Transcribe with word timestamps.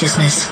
consciousness. 0.00 0.46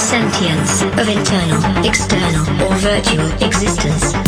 Sentience 0.00 0.82
of 0.82 1.08
internal, 1.08 1.84
external, 1.84 2.62
or 2.62 2.74
virtual 2.76 3.30
existence. 3.42 4.21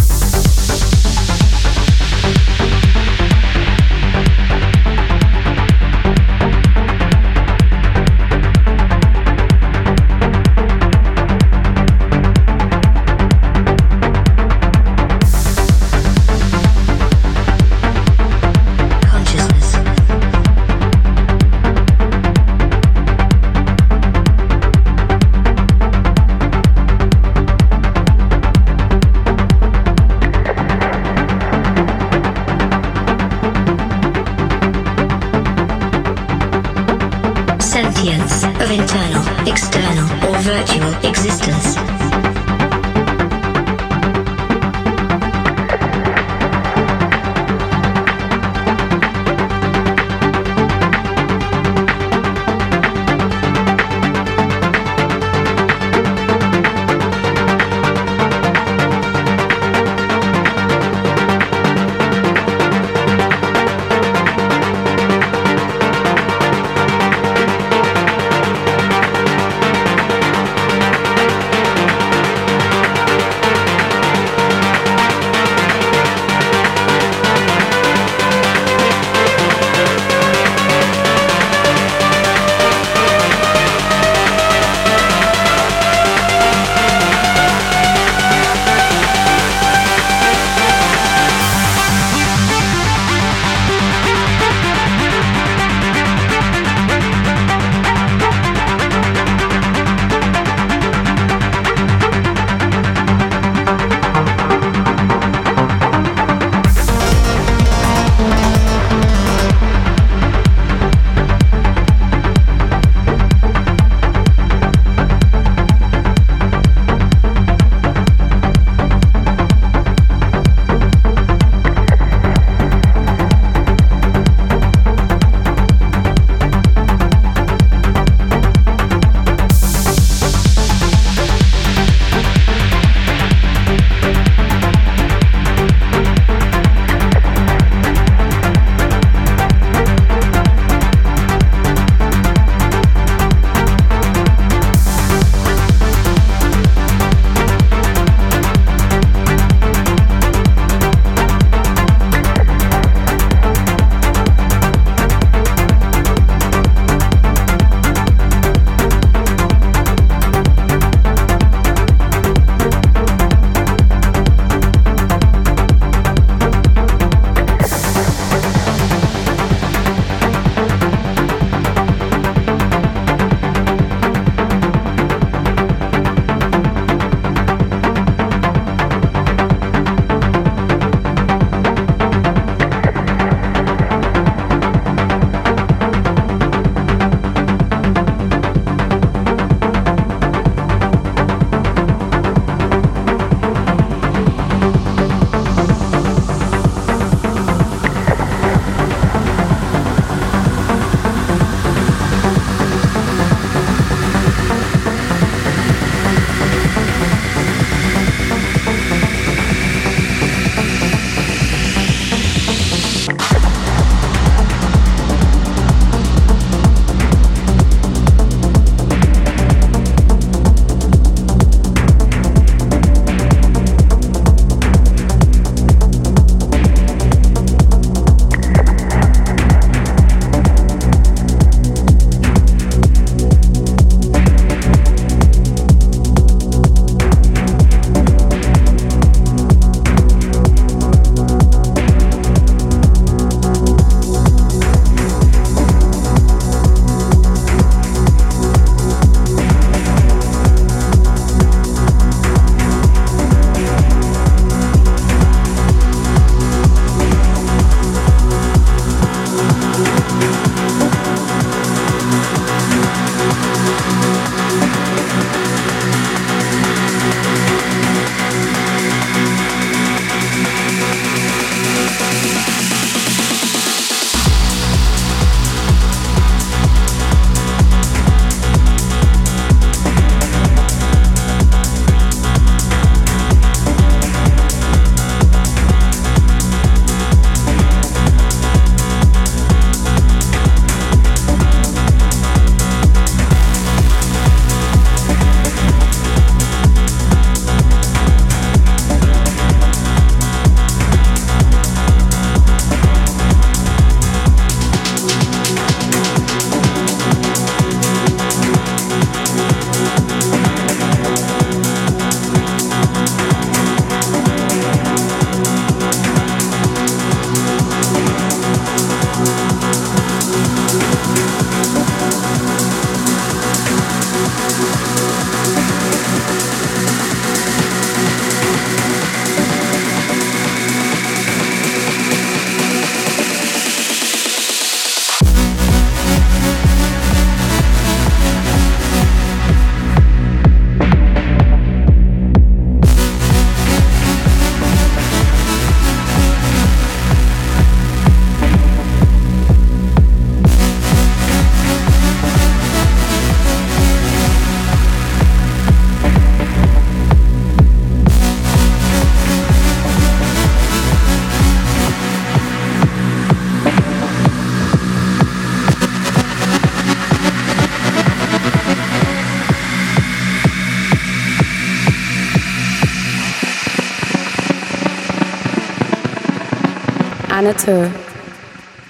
Anna 377.55 377.59
Tur 377.59 377.93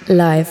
live. 0.07 0.49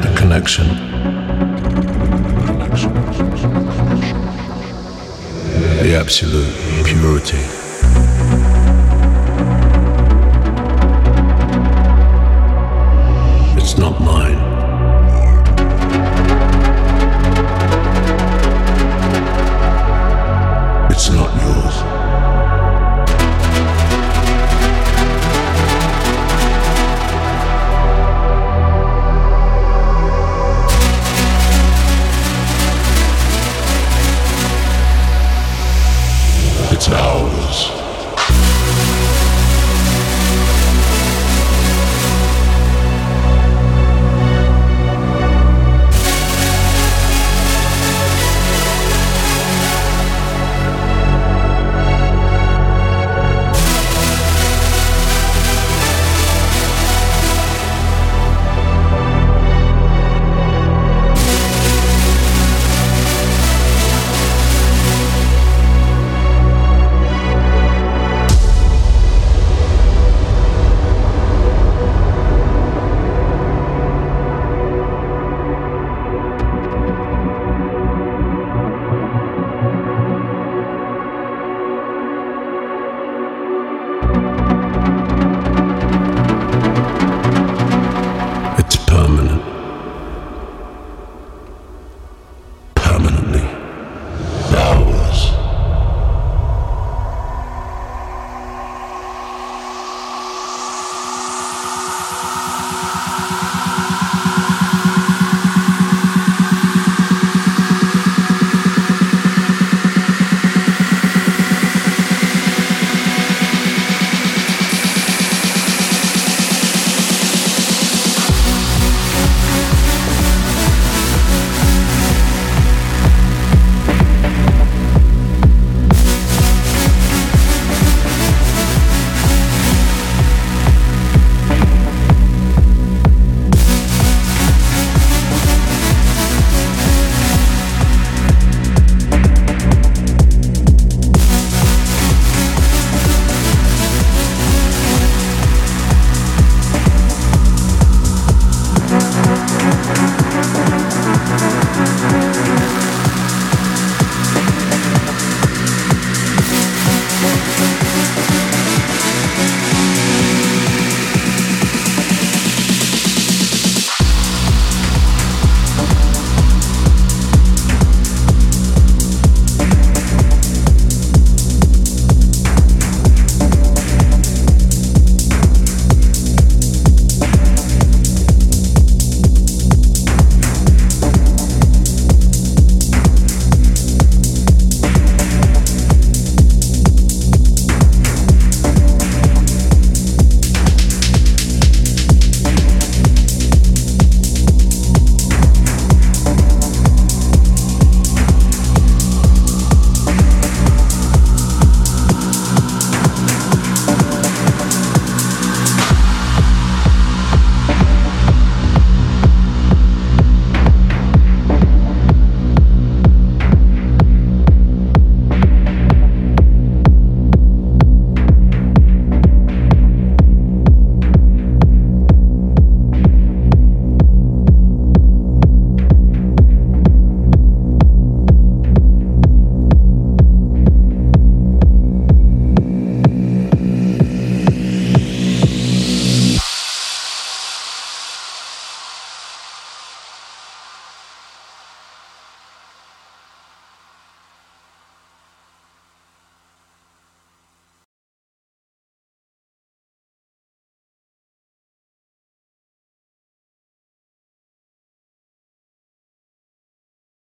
The 0.00 0.14
connection. 0.16 0.66
The 5.82 5.96
absolute 5.98 6.86
purity. 6.86 7.59